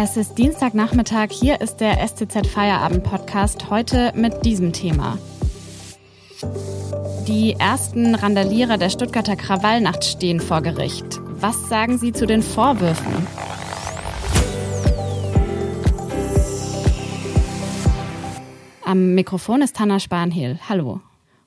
Es 0.00 0.16
ist 0.16 0.38
Dienstagnachmittag, 0.38 1.30
hier 1.32 1.60
ist 1.60 1.78
der 1.78 2.06
STZ 2.06 2.46
Feierabend 2.46 3.02
Podcast, 3.02 3.68
heute 3.68 4.12
mit 4.14 4.44
diesem 4.44 4.72
Thema. 4.72 5.18
Die 7.26 7.54
ersten 7.58 8.14
Randalierer 8.14 8.78
der 8.78 8.90
Stuttgarter 8.90 9.34
Krawallnacht 9.34 10.04
stehen 10.04 10.38
vor 10.38 10.62
Gericht. 10.62 11.18
Was 11.40 11.68
sagen 11.68 11.98
Sie 11.98 12.12
zu 12.12 12.28
den 12.28 12.42
Vorwürfen? 12.42 13.26
Am 18.84 19.16
Mikrofon 19.16 19.62
ist 19.62 19.80
Hanna 19.80 19.98
Spanhehl. 19.98 20.60
Hallo. 20.68 21.00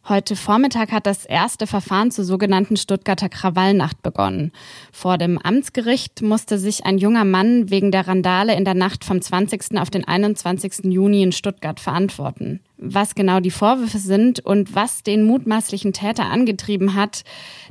Heute 0.10 0.36
Vormittag 0.36 0.92
hat 0.92 1.06
das 1.06 1.26
erste 1.26 1.68
Verfahren 1.68 2.10
zur 2.10 2.26
sogenannten 2.26 2.76
Stuttgarter 2.76 3.30
Krawallnacht 3.30 4.02
begonnen. 4.02 4.52
Vor 4.92 5.20
dem 5.20 5.38
Amtsgericht 5.38 6.24
musste 6.24 6.58
sich 6.58 6.86
ein 6.88 6.98
junger 6.98 7.24
Mann 7.24 7.70
wegen 7.70 7.92
der 7.92 8.08
Randale 8.08 8.56
in 8.56 8.66
der 8.66 8.74
Nacht 8.74 9.06
vom 9.06 9.22
20. 9.22 9.78
auf 9.78 9.92
den 9.92 10.04
21. 10.04 10.86
Juni 10.92 11.22
in 11.22 11.32
Stuttgart 11.32 11.80
verantworten. 11.80 12.62
Was 12.84 13.14
genau 13.14 13.40
die 13.40 13.52
Vorwürfe 13.52 14.00
sind 14.00 14.40
und 14.40 14.74
was 14.74 15.04
den 15.04 15.24
mutmaßlichen 15.24 15.94
Täter 15.94 16.26
angetrieben 16.26 16.96
hat, 16.96 17.22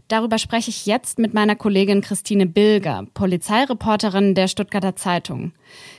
darüber 0.06 0.38
spreche 0.38 0.70
ich 0.70 0.86
jetzt 0.86 1.18
mit 1.18 1.34
meiner 1.34 1.56
Kollegin 1.56 2.00
Christine 2.00 2.46
Bilger, 2.46 3.06
Polizeireporterin 3.12 4.36
der 4.36 4.46
Stuttgarter 4.46 4.94
Zeitung. 4.94 5.50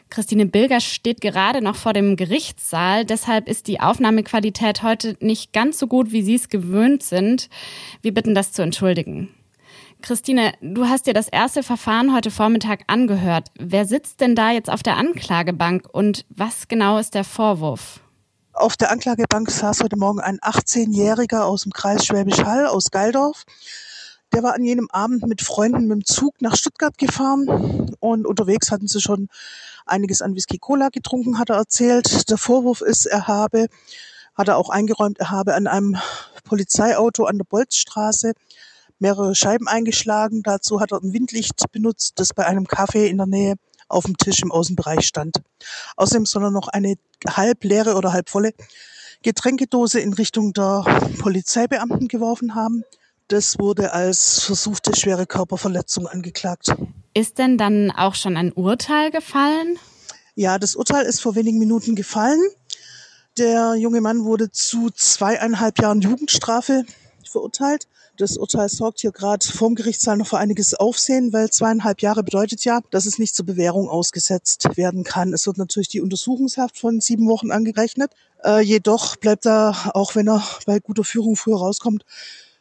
Christine 0.09 0.45
Bilger 0.45 0.79
steht 0.79 1.19
gerade 1.19 1.61
noch 1.61 1.75
vor 1.75 1.91
dem 1.91 2.15
Gerichtssaal, 2.15 3.03
deshalb 3.03 3.49
ist 3.49 3.67
die 3.67 3.81
Aufnahmequalität 3.81 4.81
heute 4.81 5.17
nicht 5.19 5.51
ganz 5.51 5.77
so 5.77 5.87
gut, 5.87 6.13
wie 6.13 6.21
Sie 6.21 6.35
es 6.35 6.47
gewöhnt 6.47 7.03
sind. 7.03 7.49
Wir 8.01 8.13
bitten 8.13 8.33
das 8.33 8.53
zu 8.53 8.61
entschuldigen. 8.61 9.27
Christine, 10.01 10.53
du 10.61 10.85
hast 10.85 11.05
dir 11.05 11.13
das 11.13 11.27
erste 11.27 11.63
Verfahren 11.63 12.15
heute 12.15 12.31
Vormittag 12.31 12.83
angehört. 12.87 13.49
Wer 13.59 13.83
sitzt 13.83 14.21
denn 14.21 14.35
da 14.35 14.51
jetzt 14.51 14.69
auf 14.69 14.83
der 14.83 14.95
Anklagebank 14.95 15.89
und 15.91 16.25
was 16.29 16.69
genau 16.69 16.97
ist 16.97 17.13
der 17.13 17.25
Vorwurf? 17.25 17.99
Auf 18.61 18.77
der 18.77 18.91
Anklagebank 18.91 19.49
saß 19.49 19.81
heute 19.81 19.97
Morgen 19.97 20.19
ein 20.19 20.37
18-Jähriger 20.37 21.45
aus 21.45 21.63
dem 21.63 21.71
Kreis 21.71 22.05
Schwäbisch 22.05 22.43
Hall 22.43 22.67
aus 22.67 22.91
Geildorf. 22.91 23.45
Der 24.33 24.43
war 24.43 24.53
an 24.53 24.63
jenem 24.63 24.87
Abend 24.91 25.25
mit 25.25 25.41
Freunden 25.41 25.87
mit 25.87 25.95
dem 25.95 26.05
Zug 26.05 26.39
nach 26.43 26.55
Stuttgart 26.55 26.95
gefahren 26.99 27.95
und 27.99 28.27
unterwegs 28.27 28.69
hatten 28.69 28.87
sie 28.87 29.01
schon 29.01 29.29
einiges 29.87 30.21
an 30.21 30.35
Whisky 30.35 30.59
Cola 30.59 30.89
getrunken, 30.89 31.39
hat 31.39 31.49
er 31.49 31.55
erzählt. 31.55 32.29
Der 32.29 32.37
Vorwurf 32.37 32.81
ist, 32.81 33.07
er 33.07 33.27
habe, 33.27 33.65
hat 34.35 34.47
er 34.47 34.57
auch 34.57 34.69
eingeräumt, 34.69 35.17
er 35.17 35.31
habe 35.31 35.55
an 35.55 35.65
einem 35.65 35.97
Polizeiauto 36.43 37.23
an 37.23 37.39
der 37.39 37.45
Bolzstraße 37.45 38.33
mehrere 38.99 39.33
Scheiben 39.33 39.67
eingeschlagen. 39.67 40.43
Dazu 40.43 40.79
hat 40.81 40.91
er 40.91 41.01
ein 41.01 41.13
Windlicht 41.13 41.63
benutzt, 41.71 42.13
das 42.17 42.35
bei 42.35 42.45
einem 42.45 42.67
Kaffee 42.67 43.07
in 43.07 43.17
der 43.17 43.25
Nähe 43.25 43.55
auf 43.91 44.05
dem 44.05 44.17
Tisch 44.17 44.41
im 44.41 44.51
Außenbereich 44.51 45.05
stand. 45.05 45.41
Außerdem 45.97 46.25
soll 46.25 46.45
er 46.45 46.51
noch 46.51 46.67
eine 46.67 46.95
halb 47.27 47.63
leere 47.63 47.95
oder 47.95 48.13
halb 48.13 48.29
volle 48.29 48.53
Getränkedose 49.23 49.99
in 49.99 50.13
Richtung 50.13 50.53
der 50.53 50.83
Polizeibeamten 51.19 52.07
geworfen 52.07 52.55
haben. 52.55 52.83
Das 53.27 53.59
wurde 53.59 53.93
als 53.93 54.43
versuchte 54.43 54.95
schwere 54.95 55.25
Körperverletzung 55.25 56.07
angeklagt. 56.07 56.75
Ist 57.13 57.37
denn 57.37 57.57
dann 57.57 57.91
auch 57.91 58.15
schon 58.15 58.35
ein 58.35 58.51
Urteil 58.51 59.11
gefallen? 59.11 59.77
Ja, 60.35 60.57
das 60.57 60.75
Urteil 60.75 61.05
ist 61.05 61.21
vor 61.21 61.35
wenigen 61.35 61.59
Minuten 61.59 61.95
gefallen. 61.95 62.41
Der 63.37 63.75
junge 63.75 64.01
Mann 64.01 64.25
wurde 64.25 64.51
zu 64.51 64.89
zweieinhalb 64.89 65.79
Jahren 65.81 66.01
Jugendstrafe 66.01 66.83
verurteilt. 67.27 67.87
Das 68.17 68.37
Urteil 68.37 68.69
sorgt 68.69 68.99
hier 68.99 69.11
gerade 69.11 69.45
vorm 69.45 69.75
Gerichtssaal 69.75 70.17
noch 70.17 70.27
für 70.27 70.37
einiges 70.37 70.73
Aufsehen, 70.73 71.33
weil 71.33 71.49
zweieinhalb 71.49 72.01
Jahre 72.01 72.23
bedeutet 72.23 72.63
ja, 72.65 72.81
dass 72.91 73.05
es 73.05 73.19
nicht 73.19 73.35
zur 73.35 73.45
Bewährung 73.45 73.89
ausgesetzt 73.89 74.75
werden 74.75 75.03
kann. 75.03 75.33
Es 75.33 75.47
wird 75.47 75.57
natürlich 75.57 75.87
die 75.89 76.01
Untersuchungshaft 76.01 76.77
von 76.77 77.01
sieben 77.01 77.27
Wochen 77.27 77.51
angerechnet. 77.51 78.11
Äh, 78.43 78.61
jedoch 78.61 79.15
bleibt 79.15 79.45
da, 79.45 79.91
auch 79.93 80.15
wenn 80.15 80.27
er 80.27 80.43
bei 80.65 80.79
guter 80.79 81.03
Führung 81.03 81.35
früher 81.35 81.57
rauskommt, 81.57 82.05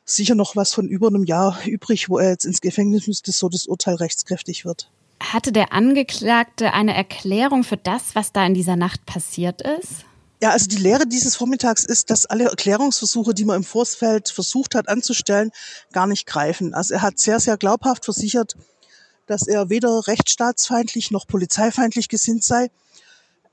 sicher 0.04 0.34
noch 0.34 0.56
was 0.56 0.74
von 0.74 0.88
über 0.88 1.08
einem 1.08 1.24
Jahr 1.24 1.58
übrig, 1.66 2.08
wo 2.08 2.18
er 2.18 2.30
jetzt 2.30 2.44
ins 2.44 2.60
Gefängnis 2.60 3.06
müsste, 3.06 3.32
so 3.32 3.48
das 3.48 3.66
Urteil 3.66 3.94
rechtskräftig 3.94 4.64
wird. 4.64 4.90
Hatte 5.22 5.52
der 5.52 5.72
Angeklagte 5.72 6.72
eine 6.72 6.94
Erklärung 6.94 7.62
für 7.62 7.76
das, 7.76 8.14
was 8.14 8.32
da 8.32 8.44
in 8.46 8.54
dieser 8.54 8.76
Nacht 8.76 9.04
passiert 9.04 9.60
ist? 9.60 10.04
Ja, 10.42 10.50
also 10.50 10.66
die 10.66 10.76
Lehre 10.76 11.06
dieses 11.06 11.36
Vormittags 11.36 11.84
ist, 11.84 12.10
dass 12.10 12.24
alle 12.26 12.44
Erklärungsversuche, 12.44 13.34
die 13.34 13.44
man 13.44 13.56
im 13.56 13.64
Vorfeld 13.64 14.30
versucht 14.30 14.74
hat 14.74 14.88
anzustellen, 14.88 15.50
gar 15.92 16.06
nicht 16.06 16.26
greifen. 16.26 16.72
Also 16.72 16.94
er 16.94 17.02
hat 17.02 17.18
sehr, 17.18 17.40
sehr 17.40 17.58
glaubhaft 17.58 18.06
versichert, 18.06 18.56
dass 19.26 19.46
er 19.46 19.68
weder 19.68 20.06
rechtsstaatsfeindlich 20.06 21.10
noch 21.10 21.26
polizeifeindlich 21.26 22.08
gesinnt 22.08 22.42
sei 22.42 22.70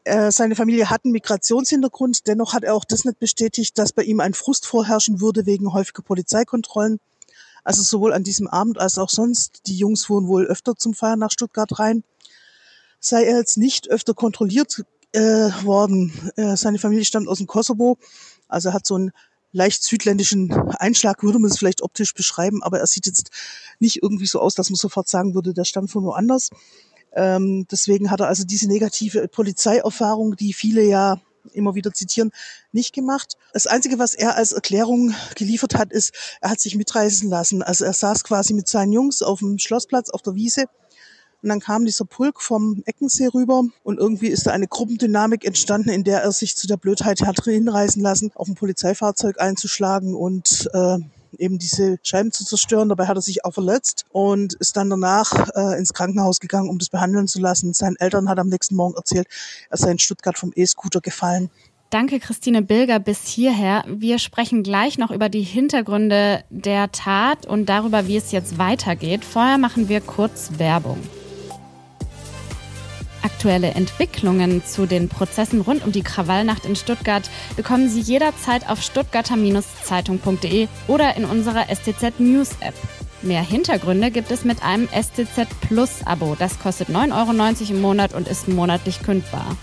äh, 0.08 0.32
seine 0.32 0.56
Familie 0.56 0.90
hat 0.90 1.04
einen 1.04 1.12
Migrationshintergrund, 1.12 2.28
dennoch 2.28 2.54
hat 2.54 2.64
er 2.64 2.74
auch 2.74 2.86
das 2.86 3.04
nicht 3.04 3.20
bestätigt, 3.20 3.78
dass 3.78 3.92
bei 3.92 4.04
ihm 4.04 4.22
ein 4.22 4.34
Frust 4.34 4.66
vorherrschen 4.66 5.20
würde 5.20 5.46
wegen 5.46 5.74
häufiger 5.74 6.02
Polizeikontrollen. 6.02 7.00
Also 7.64 7.84
sowohl 7.84 8.14
an 8.14 8.24
diesem 8.24 8.48
Abend 8.48 8.78
als 8.78 8.98
auch 8.98 9.10
sonst. 9.10 9.64
Die 9.68 9.78
Jungs 9.78 10.06
fuhren 10.06 10.28
wohl 10.28 10.46
öfter 10.46 10.78
zum 10.78 10.94
Feiern 10.94 11.20
nach 11.20 11.32
Stuttgart 11.32 11.78
rein. 11.78 12.06
Sei 13.02 13.26
er 13.26 13.38
jetzt 13.38 13.58
nicht 13.58 13.90
öfter 13.90 14.14
kontrolliert 14.14 14.86
äh, 15.14 15.20
worden. 15.64 16.12
Äh, 16.36 16.56
seine 16.58 16.80
Familie 16.80 17.06
stammt 17.06 17.28
aus 17.28 17.38
dem 17.38 17.48
Kosovo, 17.48 17.98
also 18.48 18.70
er 18.70 18.74
hat 18.74 18.86
so 18.86 18.96
einen 18.96 19.12
leicht 19.52 19.84
südländischen 19.84 20.52
Einschlag, 20.78 21.24
würde 21.24 21.40
man 21.40 21.50
es 21.50 21.58
vielleicht 21.58 21.82
optisch 21.82 22.14
beschreiben, 22.14 22.62
aber 22.64 22.80
er 22.80 22.88
sieht 22.88 23.08
jetzt 23.08 23.30
nicht 23.80 24.04
irgendwie 24.04 24.28
so 24.28 24.40
aus, 24.40 24.56
dass 24.56 24.70
man 24.70 24.76
sofort 24.76 25.10
sagen 25.10 25.34
würde, 25.34 25.54
der 25.54 25.66
stammt 25.66 25.92
von 25.92 26.04
woanders. 26.04 26.50
Ähm, 27.14 27.66
deswegen 27.72 28.12
hat 28.12 28.20
er 28.20 28.28
also 28.28 28.44
diese 28.44 28.68
negative 28.68 29.28
Polizeierfahrung, 29.28 30.36
die 30.36 30.54
viele 30.54 30.84
ja 30.84 31.20
immer 31.54 31.76
wieder 31.76 31.94
zitieren, 31.94 32.32
nicht 32.72 32.94
gemacht. 32.94 33.38
Das 33.54 33.68
Einzige, 33.68 34.00
was 34.00 34.14
er 34.14 34.36
als 34.36 34.52
Erklärung 34.52 35.16
geliefert 35.36 35.76
hat, 35.76 35.92
ist, 35.92 36.14
er 36.42 36.52
hat 36.52 36.60
sich 36.60 36.76
mitreißen 36.76 37.30
lassen. 37.30 37.64
Also 37.64 37.86
er 37.86 37.94
saß 37.94 38.24
quasi 38.24 38.54
mit 38.54 38.68
seinen 38.68 38.92
Jungs 38.92 39.22
auf 39.22 39.40
dem 39.40 39.58
Schlossplatz 39.58 40.10
auf 40.10 40.22
der 40.22 40.36
Wiese 40.36 40.66
und 41.44 41.50
dann 41.50 41.60
kam 41.60 41.86
dieser 41.86 42.06
Pulk 42.06 42.42
vom 42.42 42.82
Eckensee 42.86 43.28
rüber 43.28 43.64
und 43.84 44.00
irgendwie 44.00 44.28
ist 44.28 44.48
da 44.48 44.52
eine 44.52 44.68
Gruppendynamik 44.68 45.46
entstanden, 45.46 45.90
in 45.90 46.04
der 46.04 46.22
er 46.22 46.32
sich 46.32 46.56
zu 46.56 46.68
der 46.68 46.78
Blödheit 46.78 47.22
hat 47.22 47.44
hinreißen 47.44 48.02
lassen, 48.02 48.32
auf 48.36 48.48
ein 48.48 48.56
Polizeifahrzeug 48.56 49.40
einzuschlagen 49.40 50.16
und 50.16 50.70
äh, 50.74 50.98
eben 51.38 51.60
diese 51.60 52.00
Scheiben 52.04 52.32
zu 52.32 52.46
zerstören. 52.46 52.90
Dabei 52.90 53.08
hat 53.08 53.18
er 53.18 53.22
sich 53.22 53.46
auch 53.46 53.54
verletzt 53.54 54.06
und 54.12 54.54
ist 54.56 54.78
dann 54.78 54.90
danach 54.90 55.50
äh, 55.56 55.78
ins 55.78 55.94
Krankenhaus 55.94 56.40
gegangen, 56.40 56.70
um 56.70 56.80
das 56.80 56.90
behandeln 56.90 57.28
zu 57.28 57.40
lassen. 57.40 57.74
Seinen 57.74 57.98
Eltern 57.98 58.30
hat 58.30 58.40
am 58.40 58.50
nächsten 58.50 58.76
Morgen 58.76 58.96
erzählt, 58.96 59.28
er 59.70 59.78
sei 59.78 59.92
in 59.92 60.00
Stuttgart 60.00 60.38
vom 60.38 60.52
E-Scooter 60.56 61.02
gefallen. 61.02 61.50
Danke, 61.90 62.20
Christine 62.20 62.64
Bilger, 62.64 63.00
bis 63.00 63.28
hierher. 63.28 63.86
Wir 63.88 64.20
sprechen 64.20 64.62
gleich 64.62 64.98
noch 64.98 65.10
über 65.10 65.30
die 65.30 65.44
Hintergründe 65.44 66.44
der 66.50 66.92
Tat 66.92 67.46
und 67.46 67.68
darüber, 67.68 68.08
wie 68.08 68.18
es 68.18 68.34
jetzt 68.34 68.58
weitergeht. 68.58 69.24
Vorher 69.24 69.58
machen 69.58 69.88
wir 69.88 70.02
kurz 70.02 70.50
Werbung. 70.58 70.98
Aktuelle 73.24 73.72
Entwicklungen 73.72 74.64
zu 74.66 74.86
den 74.86 75.10
Prozessen 75.10 75.62
rund 75.62 75.86
um 75.86 75.92
die 75.92 76.04
Krawallnacht 76.04 76.66
in 76.66 76.76
Stuttgart 76.76 77.30
bekommen 77.56 77.90
Sie 77.90 78.02
jederzeit 78.02 78.70
auf 78.70 78.82
stuttgarter-zeitung.de 78.82 80.68
oder 80.88 81.16
in 81.16 81.26
unserer 81.26 81.66
STZ 81.74 82.20
News 82.20 82.52
App. 82.60 82.76
Mehr 83.22 83.42
Hintergründe 83.42 84.12
gibt 84.12 84.32
es 84.32 84.46
mit 84.46 84.64
einem 84.64 84.88
STZ 84.90 85.48
Plus 85.68 86.06
Abo. 86.06 86.36
Das 86.38 86.60
kostet 86.60 86.90
9,90 86.90 87.12
Euro 87.12 87.72
im 87.72 87.82
Monat 87.82 88.14
und 88.14 88.28
ist 88.28 88.48
monatlich 88.48 89.02
kündbar. 89.02 89.58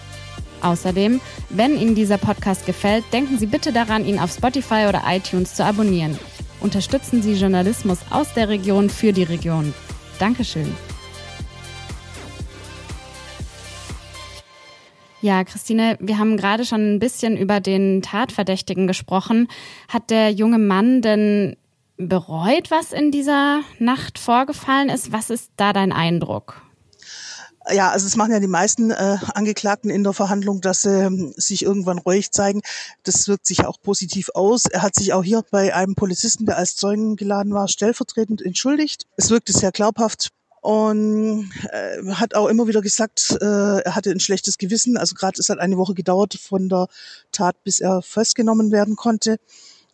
Außerdem, 0.61 1.21
wenn 1.51 1.79
Ihnen 1.79 1.95
dieser 1.95 2.19
Podcast 2.19 2.67
gefällt, 2.67 3.05
denken 3.13 3.39
Sie 3.39 3.47
bitte 3.47 3.73
daran, 3.73 4.05
ihn 4.05 4.19
auf 4.19 4.33
Spotify 4.33 4.87
oder 4.89 5.03
iTunes 5.07 5.55
zu 5.55 5.65
abonnieren. 5.65 6.19
Unterstützen 6.61 7.23
Sie 7.23 7.35
Journalismus 7.35 7.99
aus 8.11 8.33
der 8.33 8.49
Region 8.49 8.89
für 8.89 9.13
die 9.13 9.25
Region. 9.25 9.75
Dankeschön. 10.19 10.75
Ja, 15.25 15.43
Christine, 15.43 15.97
wir 16.01 16.19
haben 16.19 16.37
gerade 16.37 16.67
schon 16.67 16.97
ein 16.97 16.99
bisschen 16.99 17.39
über 17.39 17.59
den 17.59 18.03
Tatverdächtigen 18.03 18.87
gesprochen. 18.87 19.49
Hat 19.89 20.11
der 20.11 20.31
junge 20.31 20.59
Mann 20.59 21.01
denn 21.01 21.57
bereut, 21.97 22.71
was 22.71 22.93
in 22.93 23.11
dieser 23.11 23.63
Nacht 23.79 24.19
vorgefallen 24.19 24.91
ist? 24.91 25.13
Was 25.13 25.31
ist 25.31 25.51
da 25.57 25.73
dein 25.73 25.93
Eindruck? 25.93 26.61
Ja, 27.73 27.91
also 27.91 28.07
es 28.07 28.17
machen 28.17 28.33
ja 28.33 28.41
die 28.41 28.47
meisten 28.47 28.91
äh, 28.91 29.17
Angeklagten 29.33 29.89
in 29.89 30.05
der 30.05 30.13
Verhandlung, 30.13 30.61
dass 30.61 30.83
sie 30.83 31.07
äh, 31.07 31.33
sich 31.37 31.63
irgendwann 31.63 31.97
ruhig 31.97 32.31
zeigen. 32.31 32.61
Das 33.05 33.27
wirkt 33.27 33.47
sich 33.47 33.65
auch 33.65 33.81
positiv 33.81 34.29
aus. 34.35 34.67
Er 34.67 34.83
hat 34.83 34.95
sich 34.95 35.15
auch 35.15 35.25
hier 35.25 35.43
bei 35.51 35.75
einem 35.75 35.95
Polizisten, 35.95 36.45
der 36.45 36.59
als 36.59 36.77
Zeugen 36.77 37.17
geladen 37.17 37.55
war, 37.55 37.69
stellvertretend 37.69 38.43
entschuldigt. 38.43 39.07
Es 39.17 39.31
wirkte 39.31 39.55
sehr 39.55 39.73
glaubhaft 39.73 40.33
und 40.65 41.51
äh, 41.73 42.15
hat 42.15 42.35
auch 42.35 42.49
immer 42.49 42.67
wieder 42.67 42.81
gesagt, 42.81 43.37
äh, 43.39 43.81
er 43.81 43.95
hatte 43.95 44.11
ein 44.11 44.19
schlechtes 44.19 44.57
Gewissen. 44.57 44.97
Also 44.97 45.15
gerade 45.15 45.39
es 45.39 45.51
hat 45.51 45.59
eine 45.59 45.77
Woche 45.77 45.93
gedauert 45.93 46.39
von 46.41 46.71
der 46.71 46.87
Tat, 47.33 47.63
bis 47.65 47.81
er 47.81 48.01
festgenommen 48.01 48.73
werden 48.73 48.97
konnte. 48.97 49.37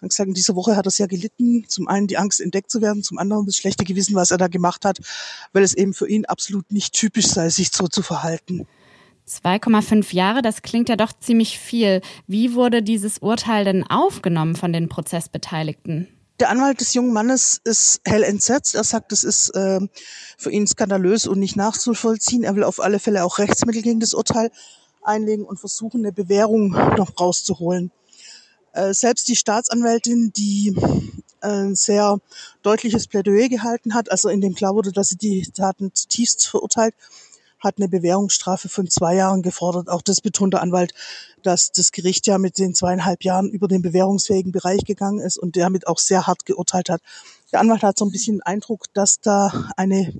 Hat 0.00 0.10
gesagt, 0.10 0.28
in 0.28 0.34
dieser 0.34 0.54
Woche 0.54 0.76
hat 0.76 0.86
er 0.86 0.92
sehr 0.92 1.08
gelitten. 1.08 1.64
Zum 1.66 1.88
einen 1.88 2.06
die 2.06 2.18
Angst, 2.18 2.40
entdeckt 2.40 2.70
zu 2.70 2.80
werden, 2.80 3.02
zum 3.02 3.18
anderen 3.18 3.46
das 3.46 3.56
schlechte 3.56 3.82
Gewissen, 3.82 4.14
was 4.14 4.30
er 4.30 4.38
da 4.38 4.46
gemacht 4.46 4.84
hat, 4.84 5.00
weil 5.52 5.64
es 5.64 5.74
eben 5.74 5.92
für 5.92 6.08
ihn 6.08 6.24
absolut 6.24 6.70
nicht 6.70 6.94
typisch 6.94 7.26
sei, 7.26 7.48
sich 7.48 7.72
so 7.72 7.88
zu 7.88 8.02
verhalten. 8.02 8.68
2,5 9.28 10.14
Jahre, 10.14 10.40
das 10.40 10.62
klingt 10.62 10.88
ja 10.88 10.94
doch 10.94 11.12
ziemlich 11.18 11.58
viel. 11.58 12.00
Wie 12.28 12.54
wurde 12.54 12.84
dieses 12.84 13.18
Urteil 13.18 13.64
denn 13.64 13.82
aufgenommen 13.82 14.54
von 14.54 14.72
den 14.72 14.88
Prozessbeteiligten? 14.88 16.06
Der 16.40 16.48
Anwalt 16.48 16.80
des 16.80 16.94
jungen 16.94 17.12
Mannes 17.12 17.60
ist 17.64 18.00
hell 18.02 18.22
entsetzt. 18.22 18.74
Er 18.74 18.82
sagt, 18.82 19.12
es 19.12 19.24
ist 19.24 19.50
äh, 19.50 19.78
für 20.38 20.50
ihn 20.50 20.66
skandalös 20.66 21.26
und 21.26 21.38
nicht 21.38 21.54
nachzuvollziehen. 21.54 22.44
Er 22.44 22.56
will 22.56 22.64
auf 22.64 22.80
alle 22.80 22.98
Fälle 22.98 23.24
auch 23.24 23.38
Rechtsmittel 23.38 23.82
gegen 23.82 24.00
das 24.00 24.14
Urteil 24.14 24.50
einlegen 25.02 25.44
und 25.44 25.60
versuchen, 25.60 26.00
eine 26.00 26.14
Bewährung 26.14 26.70
noch 26.70 27.20
rauszuholen. 27.20 27.92
Äh, 28.72 28.94
selbst 28.94 29.28
die 29.28 29.36
Staatsanwältin, 29.36 30.32
die 30.34 30.74
ein 31.42 31.74
sehr 31.74 32.18
deutliches 32.62 33.06
Plädoyer 33.06 33.50
gehalten 33.50 33.92
hat, 33.92 34.10
also 34.10 34.30
in 34.30 34.40
dem 34.40 34.54
klar 34.54 34.74
wurde, 34.74 34.92
dass 34.92 35.10
sie 35.10 35.18
die 35.18 35.42
Taten 35.42 35.94
zutiefst 35.94 36.48
verurteilt, 36.48 36.94
hat 37.60 37.76
eine 37.78 37.88
Bewährungsstrafe 37.88 38.68
von 38.68 38.88
zwei 38.88 39.14
Jahren 39.14 39.42
gefordert. 39.42 39.88
Auch 39.88 40.02
das 40.02 40.20
betont 40.20 40.54
der 40.54 40.62
Anwalt, 40.62 40.94
dass 41.42 41.72
das 41.72 41.92
Gericht 41.92 42.26
ja 42.26 42.38
mit 42.38 42.58
den 42.58 42.74
zweieinhalb 42.74 43.22
Jahren 43.24 43.50
über 43.50 43.68
den 43.68 43.82
bewährungsfähigen 43.82 44.52
Bereich 44.52 44.84
gegangen 44.84 45.20
ist 45.20 45.38
und 45.38 45.56
damit 45.56 45.86
auch 45.86 45.98
sehr 45.98 46.26
hart 46.26 46.46
geurteilt 46.46 46.88
hat. 46.88 47.00
Der 47.52 47.60
Anwalt 47.60 47.82
hat 47.82 47.98
so 47.98 48.04
ein 48.04 48.10
bisschen 48.10 48.36
den 48.36 48.42
Eindruck, 48.42 48.86
dass 48.94 49.20
da 49.20 49.70
eine 49.76 50.12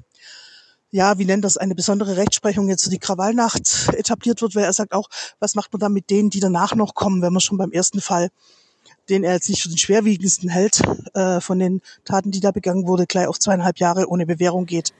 ja, 0.93 1.19
wie 1.19 1.25
nennt 1.25 1.45
das, 1.45 1.57
eine 1.57 1.75
besondere 1.75 2.17
Rechtsprechung 2.17 2.69
jetzt 2.69 2.85
für 2.85 2.91
die 2.91 2.99
Krawallnacht 2.99 3.91
etabliert 3.93 4.43
wird, 4.43 4.57
weil 4.57 4.65
er 4.65 4.73
sagt 4.73 4.93
auch, 4.93 5.09
was 5.39 5.55
macht 5.55 5.73
man 5.73 5.79
dann 5.79 5.93
mit 5.93 6.11
denen, 6.11 6.31
die 6.31 6.41
danach 6.41 6.75
noch 6.75 6.95
kommen, 6.95 7.23
wenn 7.23 7.33
man 7.33 7.41
schon 7.41 7.59
beim 7.59 7.71
ersten 7.71 8.01
Fall, 8.01 8.31
den 9.09 9.23
er 9.23 9.35
jetzt 9.35 9.49
nicht 9.49 9.63
für 9.63 9.69
den 9.69 9.79
schwerwiegendsten 9.79 10.49
hält, 10.49 10.83
äh, 11.15 11.41
von 11.41 11.59
den 11.59 11.81
Taten, 12.05 12.33
die 12.33 12.41
da 12.41 12.51
begangen 12.51 12.89
wurde, 12.89 13.07
gleich 13.07 13.29
auf 13.29 13.39
zweieinhalb 13.39 13.79
Jahre 13.79 14.09
ohne 14.09 14.27
Bewährung 14.27 14.67
geht. 14.67 14.93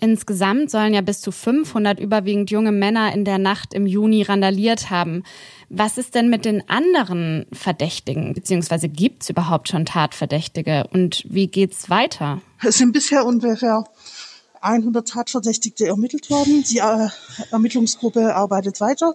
Insgesamt 0.00 0.70
sollen 0.70 0.94
ja 0.94 1.00
bis 1.00 1.20
zu 1.20 1.32
500 1.32 1.98
überwiegend 1.98 2.52
junge 2.52 2.70
Männer 2.70 3.12
in 3.12 3.24
der 3.24 3.38
Nacht 3.38 3.74
im 3.74 3.84
Juni 3.84 4.22
randaliert 4.22 4.90
haben. 4.90 5.24
Was 5.70 5.98
ist 5.98 6.14
denn 6.14 6.30
mit 6.30 6.44
den 6.44 6.68
anderen 6.68 7.46
Verdächtigen? 7.52 8.32
Beziehungsweise 8.32 8.88
gibt 8.88 9.24
es 9.24 9.30
überhaupt 9.30 9.68
schon 9.68 9.86
Tatverdächtige? 9.86 10.86
Und 10.92 11.24
wie 11.28 11.48
geht's 11.48 11.90
weiter? 11.90 12.40
Es 12.64 12.78
sind 12.78 12.92
bisher 12.92 13.26
ungefähr 13.26 13.82
100 14.60 15.08
Tatverdächtigte 15.08 15.86
ermittelt 15.86 16.30
worden. 16.30 16.62
Die 16.62 16.78
äh, 16.78 17.08
Ermittlungsgruppe 17.50 18.36
arbeitet 18.36 18.80
weiter. 18.80 19.14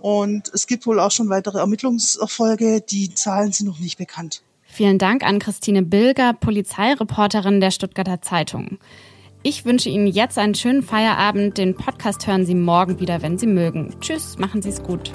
Und 0.00 0.50
es 0.54 0.66
gibt 0.66 0.86
wohl 0.86 0.98
auch 0.98 1.10
schon 1.10 1.28
weitere 1.28 1.58
Ermittlungserfolge. 1.58 2.80
Die 2.80 3.14
Zahlen 3.14 3.52
sind 3.52 3.66
noch 3.66 3.78
nicht 3.78 3.98
bekannt. 3.98 4.42
Vielen 4.62 4.98
Dank 4.98 5.24
an 5.24 5.38
Christine 5.38 5.82
Bilger, 5.82 6.32
Polizeireporterin 6.32 7.60
der 7.60 7.70
Stuttgarter 7.70 8.22
Zeitung. 8.22 8.78
Ich 9.46 9.66
wünsche 9.66 9.90
Ihnen 9.90 10.06
jetzt 10.06 10.38
einen 10.38 10.54
schönen 10.54 10.82
Feierabend. 10.82 11.58
Den 11.58 11.74
Podcast 11.74 12.26
hören 12.26 12.46
Sie 12.46 12.54
morgen 12.54 12.98
wieder, 12.98 13.20
wenn 13.20 13.36
Sie 13.36 13.46
mögen. 13.46 13.94
Tschüss, 14.00 14.38
machen 14.38 14.62
Sie 14.62 14.70
es 14.70 14.82
gut. 14.82 15.12